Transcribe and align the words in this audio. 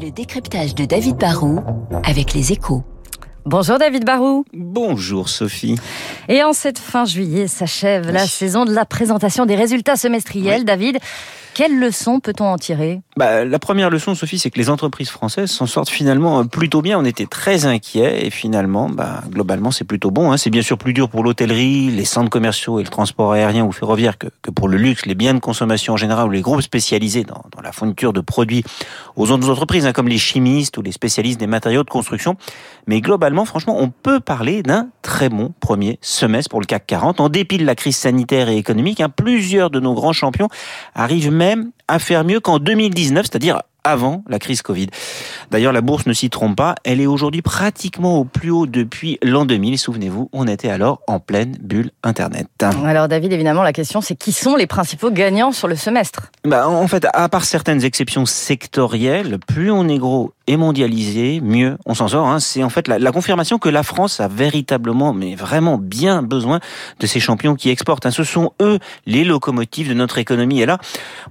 Le 0.00 0.10
décryptage 0.10 0.74
de 0.74 0.84
David 0.84 1.16
Barrault 1.16 1.60
avec 2.04 2.34
les 2.34 2.52
échos. 2.52 2.84
Bonjour 3.46 3.78
David 3.78 4.04
Barou. 4.04 4.44
Bonjour 4.52 5.28
Sophie. 5.30 5.76
Et 6.28 6.42
en 6.42 6.52
cette 6.52 6.78
fin 6.78 7.06
juillet 7.06 7.48
s'achève 7.48 8.10
la 8.10 8.26
saison 8.26 8.66
de 8.66 8.72
la 8.72 8.84
présentation 8.84 9.46
des 9.46 9.56
résultats 9.56 9.96
semestriels. 9.96 10.66
David, 10.66 10.98
quelles 11.54 11.78
leçons 11.78 12.20
peut-on 12.20 12.44
en 12.44 12.56
tirer? 12.56 13.00
Bah, 13.16 13.44
La 13.44 13.58
première 13.58 13.90
leçon, 13.90 14.14
Sophie, 14.14 14.38
c'est 14.38 14.50
que 14.50 14.58
les 14.58 14.70
entreprises 14.70 15.08
françaises 15.08 15.50
s'en 15.50 15.66
sortent 15.66 15.88
finalement 15.88 16.46
plutôt 16.46 16.82
bien. 16.82 16.98
On 16.98 17.04
était 17.04 17.26
très 17.26 17.64
inquiets 17.64 18.26
et 18.26 18.30
finalement, 18.30 18.88
bah, 18.88 19.22
globalement, 19.28 19.70
c'est 19.70 19.84
plutôt 19.84 20.10
bon. 20.10 20.30
Hein. 20.30 20.36
C'est 20.36 20.50
bien 20.50 20.62
sûr 20.62 20.78
plus 20.78 20.92
dur 20.92 21.08
pour 21.08 21.24
l'hôtellerie, 21.24 21.90
les 21.90 22.04
centres 22.04 22.30
commerciaux 22.30 22.78
et 22.80 22.82
le 22.84 22.88
transport 22.90 23.32
aérien 23.32 23.64
ou 23.64 23.72
ferroviaire 23.72 24.18
que, 24.18 24.28
que, 24.42 24.50
pour 24.50 24.68
le 24.68 24.76
luxe, 24.76 25.06
les 25.06 25.14
biens 25.14 25.34
de 25.34 25.40
consommation 25.40 25.94
en 25.94 25.96
général 25.96 26.28
ou 26.28 26.30
les 26.30 26.42
groupes 26.42 26.60
spécialisés 26.60 27.24
dans, 27.24 27.42
la 27.62 27.72
fourniture 27.72 28.12
de 28.12 28.20
produits 28.20 28.64
aux 29.16 29.30
autres 29.30 29.50
entreprises, 29.50 29.86
hein, 29.86 29.92
comme 29.92 30.08
les 30.08 30.18
chimistes 30.18 30.76
ou 30.78 30.82
les 30.82 30.92
spécialistes 30.92 31.40
des 31.40 31.46
matériaux 31.46 31.84
de 31.84 31.90
construction. 31.90 32.36
Mais 32.86 33.00
globalement, 33.00 33.44
franchement, 33.44 33.76
on 33.78 33.90
peut 33.90 34.20
parler 34.20 34.62
d'un 34.62 34.88
très 35.02 35.28
bon 35.28 35.52
premier 35.60 35.98
semestre 36.00 36.50
pour 36.50 36.60
le 36.60 36.66
CAC 36.66 36.86
40. 36.86 37.20
En 37.20 37.28
dépit 37.28 37.58
de 37.58 37.64
la 37.64 37.74
crise 37.74 37.96
sanitaire 37.96 38.48
et 38.48 38.56
économique, 38.56 39.00
hein, 39.00 39.08
plusieurs 39.08 39.70
de 39.70 39.80
nos 39.80 39.94
grands 39.94 40.12
champions 40.12 40.48
arrivent 40.94 41.32
même 41.32 41.70
à 41.88 41.98
faire 41.98 42.24
mieux 42.24 42.40
qu'en 42.40 42.58
2019, 42.58 43.26
c'est-à-dire 43.26 43.62
avant 43.88 44.22
la 44.28 44.38
crise 44.38 44.62
Covid. 44.62 44.88
D'ailleurs, 45.50 45.72
la 45.72 45.80
bourse 45.80 46.06
ne 46.06 46.12
s'y 46.12 46.28
trompe 46.28 46.56
pas, 46.56 46.74
elle 46.84 47.00
est 47.00 47.06
aujourd'hui 47.06 47.42
pratiquement 47.42 48.18
au 48.18 48.24
plus 48.24 48.50
haut 48.50 48.66
depuis 48.66 49.18
l'an 49.22 49.44
2000. 49.46 49.78
Souvenez-vous, 49.78 50.28
on 50.32 50.46
était 50.46 50.68
alors 50.68 51.00
en 51.06 51.20
pleine 51.20 51.56
bulle 51.60 51.90
Internet. 52.02 52.48
Alors 52.84 53.08
David, 53.08 53.32
évidemment, 53.32 53.62
la 53.62 53.72
question 53.72 54.00
c'est 54.00 54.14
qui 54.14 54.32
sont 54.32 54.56
les 54.56 54.66
principaux 54.66 55.10
gagnants 55.10 55.52
sur 55.52 55.68
le 55.68 55.76
semestre? 55.76 56.30
Bah, 56.44 56.68
En 56.68 56.86
fait, 56.86 57.06
à 57.12 57.28
part 57.28 57.44
certaines 57.44 57.84
exceptions 57.84 58.26
sectorielles, 58.26 59.38
plus 59.46 59.70
on 59.70 59.88
est 59.88 59.98
gros 59.98 60.32
et 60.48 60.56
mondialisé, 60.56 61.40
mieux 61.40 61.76
on 61.84 61.94
s'en 61.94 62.08
sort. 62.08 62.26
Hein. 62.26 62.40
C'est 62.40 62.64
en 62.64 62.70
fait 62.70 62.88
la, 62.88 62.98
la, 62.98 63.12
confirmation 63.12 63.58
que 63.58 63.68
la 63.68 63.82
France 63.82 64.18
a 64.18 64.28
véritablement, 64.28 65.12
mais 65.12 65.34
vraiment 65.34 65.76
bien 65.76 66.22
besoin 66.22 66.58
de 66.98 67.06
ces 67.06 67.20
champions 67.20 67.54
qui 67.54 67.68
exportent. 67.68 68.06
Hein. 68.06 68.10
Ce 68.10 68.24
sont 68.24 68.52
eux 68.60 68.78
les 69.06 69.24
locomotives 69.24 69.90
de 69.90 69.94
notre 69.94 70.16
économie. 70.16 70.62
Et 70.62 70.66
là, 70.66 70.78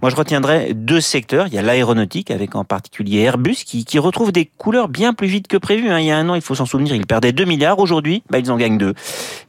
moi 0.01 0.11
je 0.11 0.15
retiendrai 0.15 0.73
deux 0.75 1.01
secteurs. 1.01 1.47
Il 1.47 1.53
y 1.55 1.57
a 1.57 1.63
l'aéronautique 1.63 2.29
avec 2.29 2.55
en 2.55 2.63
particulier 2.63 3.21
Airbus 3.21 3.55
qui, 3.65 3.85
qui 3.85 3.97
retrouve 3.97 4.31
des 4.31 4.45
couleurs 4.45 4.87
bien 4.87 5.13
plus 5.13 5.27
vite 5.27 5.47
que 5.47 5.57
prévu. 5.57 5.89
Hein. 5.89 5.99
Il 5.99 6.05
y 6.05 6.11
a 6.11 6.17
un 6.17 6.29
an, 6.29 6.35
il 6.35 6.41
faut 6.41 6.55
s'en 6.55 6.67
souvenir, 6.67 6.93
ils 6.93 7.07
perdaient 7.07 7.33
2 7.33 7.43
milliards. 7.45 7.79
Aujourd'hui, 7.79 8.21
bah, 8.29 8.37
ils 8.37 8.51
en 8.51 8.57
gagnent 8.57 8.77
2. 8.77 8.93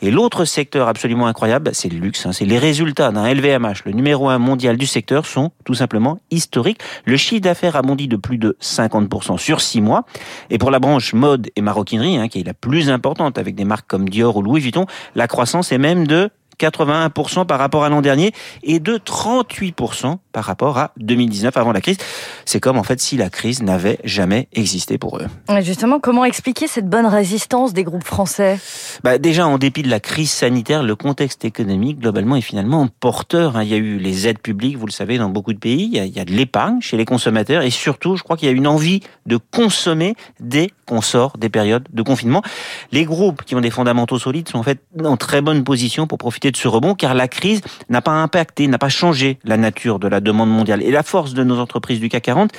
Et 0.01 0.11
l'autre 0.11 0.47
secteur 0.47 0.89
absolument 0.89 1.27
incroyable, 1.27 1.71
c'est 1.75 1.93
le 1.93 1.99
luxe. 1.99 2.25
Hein. 2.25 2.33
C'est 2.33 2.47
les 2.47 2.59
résultats 2.59 3.11
d'un 3.11 3.31
LVMH, 3.33 3.85
le 3.85 3.93
numéro 3.93 4.31
un 4.31 4.39
mondial 4.39 4.79
du 4.79 4.87
secteur, 4.87 5.27
sont 5.27 5.53
tout 5.67 5.75
simplement 5.75 6.21
historiques. 6.31 6.81
Le 7.05 7.19
chiffre 7.19 7.43
d'affaires 7.43 7.77
a 7.77 7.83
bondi 7.83 8.09
de 8.09 8.17
plus 8.17 8.39
de 8.39 8.57
50% 8.63 9.37
sur 9.37 9.58
six 9.61 9.81
mois. 9.81 10.05
Et 10.51 10.59
pour 10.59 10.71
la 10.71 10.79
branche 10.79 11.15
mode 11.15 11.51
et 11.57 11.61
maroquinerie, 11.61 12.17
hein, 12.17 12.29
qui 12.29 12.41
est 12.41 12.47
la 12.47 12.55
plus 12.55 12.91
importante 12.91 13.39
avec 13.39 13.55
des 13.55 13.65
marques 13.65 13.87
comme 13.87 14.09
Dior 14.09 14.37
ou 14.37 14.43
Louis 14.43 14.61
Vuitton, 14.61 14.87
la 15.15 15.27
croissance 15.27 15.73
est 15.73 15.79
même 15.79 16.07
de 16.07 16.31
81% 16.59 17.47
par 17.47 17.59
rapport 17.59 17.85
à 17.85 17.89
l'an 17.89 18.01
dernier 18.01 18.33
et 18.63 18.81
de 18.81 18.97
38% 18.97 20.19
par 20.33 20.45
rapport 20.45 20.79
à 20.79 20.93
2019 20.99 21.57
avant 21.57 21.73
la 21.73 21.81
crise. 21.81 21.99
C'est 22.45 22.61
comme 22.61 22.79
en 22.79 22.83
fait 22.83 23.01
si 23.01 23.17
la 23.17 23.31
crise 23.31 23.63
n'avait 23.63 23.99
jamais 24.05 24.49
existé 24.53 24.99
pour 24.99 25.19
eux. 25.19 25.27
Justement, 25.61 26.01
comment 26.01 26.25
expliquer 26.25 26.67
cette 26.67 26.89
bonne 26.89 27.07
résistance 27.07 27.73
des 27.73 27.85
groupes 27.85 28.05
français? 28.05 28.59
Bah 29.05 29.19
Déjà, 29.19 29.47
en 29.47 29.59
dépit 29.59 29.83
de 29.83 29.91
la 29.91 30.01
crise 30.01 30.31
sanitaire, 30.31 30.83
le 30.83 30.97
contexte 30.97 31.45
économique 31.45 31.99
globalement 31.99 32.37
est 32.37 32.41
finalement 32.41 32.89
porteur. 33.01 33.57
Hein. 33.57 33.63
Il 33.63 33.69
y 33.69 33.75
a 33.75 33.79
eu 33.79 33.99
les 33.99 34.27
aides 34.27 34.39
publiques, 34.39 34.77
vous 34.77 34.87
le 34.87 34.93
savez, 34.93 35.19
dans 35.19 35.29
beaucoup 35.29 35.53
de 35.53 35.59
pays. 35.59 35.91
Il 35.93 36.17
y 36.17 36.21
a, 36.21 36.25
de 36.25 36.33
l'épargne 36.33 36.81
chez 36.81 36.97
les 36.97 37.05
consommateurs 37.05 37.63
et 37.63 37.71
surtout, 37.71 38.17
je 38.17 38.23
crois 38.23 38.37
qu'il 38.37 38.49
y 38.49 38.51
a 38.51 38.55
une 38.55 38.67
envie 38.67 39.01
de 39.27 39.37
consommer 39.37 40.15
dès 40.41 40.71
qu'on 40.89 41.03
sort 41.03 41.37
des 41.39 41.49
périodes 41.49 41.87
de 41.93 42.03
confinement. 42.03 42.43
Les 42.91 43.05
groupes 43.05 43.45
qui 43.45 43.55
ont 43.55 43.61
des 43.61 43.71
fondamentaux 43.71 44.19
solides 44.19 44.49
sont 44.49 44.59
en 44.59 44.63
fait 44.63 44.81
en 45.05 45.17
très 45.17 45.43
bonne 45.43 45.63
position 45.63 46.07
pour 46.07 46.19
profiter 46.19 46.51
de 46.51 46.57
ce 46.57 46.67
rebond 46.67 46.95
car 46.95 47.15
la 47.15 47.29
crise 47.29 47.61
n'a 47.89 48.01
pas 48.01 48.13
impacté, 48.13 48.67
n'a 48.67 48.79
pas 48.79 48.89
changé 48.89 49.39
la 49.45 49.57
nature 49.57 49.99
de 49.99 50.09
la 50.09 50.21
demande 50.21 50.51
mondiale. 50.51 50.83
Et 50.83 50.91
la 50.91 51.03
force 51.03 51.35
de 51.35 51.45
nos 51.45 51.59
entreprises 51.61 52.01
du 52.01 52.09
CAC 52.09 52.25
40, 52.25 52.53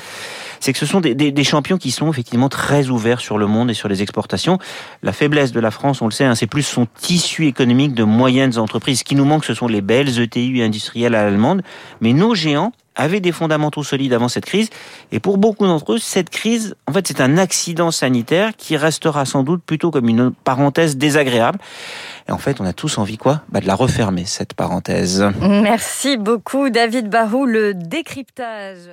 c'est 0.59 0.73
que 0.73 0.79
ce 0.79 0.85
sont 0.85 0.99
des, 0.99 1.43
champions 1.43 1.77
qui 1.77 1.91
sont 1.91 2.11
effectivement 2.11 2.49
très 2.49 2.89
ouverts 2.89 3.21
sur 3.21 3.37
le 3.37 3.47
monde 3.47 3.71
et 3.71 3.73
sur 3.73 3.87
les 3.87 4.01
exportations. 4.01 4.59
La 5.03 5.13
faiblesse 5.13 5.51
de 5.51 5.59
la 5.59 5.71
France, 5.71 6.01
on 6.01 6.05
le 6.05 6.11
sait, 6.11 6.25
hein, 6.25 6.35
c'est 6.35 6.47
plus 6.47 6.63
son 6.63 6.85
tissu 6.85 7.47
économique 7.47 7.93
de 7.93 8.03
moyennes 8.03 8.57
entreprises. 8.57 8.99
Ce 8.99 9.03
qui 9.03 9.15
nous 9.15 9.25
manque, 9.25 9.45
ce 9.45 9.53
sont 9.53 9.67
les 9.67 9.81
belles 9.81 10.19
ETI 10.19 10.61
industrielles 10.61 11.15
à 11.15 11.23
l'allemande. 11.23 11.61
Mais 12.01 12.13
nos 12.13 12.35
géants, 12.35 12.73
avaient 12.99 13.19
des 13.19 13.31
fondamentaux 13.31 13.83
solides 13.83 14.13
avant 14.13 14.27
cette 14.27 14.45
crise. 14.45 14.69
Et 15.11 15.19
pour 15.19 15.37
beaucoup 15.37 15.65
d'entre 15.65 15.93
eux, 15.93 15.97
cette 15.97 16.29
crise, 16.29 16.75
en 16.87 16.93
fait, 16.93 17.07
c'est 17.07 17.21
un 17.21 17.37
accident 17.37 17.91
sanitaire 17.91 18.55
qui 18.55 18.77
restera 18.77 19.25
sans 19.25 19.43
doute 19.43 19.63
plutôt 19.63 19.89
comme 19.89 20.09
une 20.09 20.31
parenthèse 20.31 20.97
désagréable. 20.97 21.59
Et 22.27 22.31
en 22.31 22.37
fait, 22.37 22.61
on 22.61 22.65
a 22.65 22.73
tous 22.73 22.97
envie 22.97 23.17
quoi 23.17 23.41
bah, 23.49 23.61
De 23.61 23.67
la 23.67 23.75
refermer, 23.75 24.25
cette 24.25 24.53
parenthèse. 24.53 25.25
Merci 25.41 26.17
beaucoup, 26.17 26.69
David 26.69 27.09
Barou, 27.09 27.45
le 27.45 27.73
décryptage. 27.73 28.89